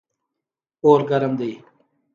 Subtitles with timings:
[0.85, 1.51] اور ګرم دی.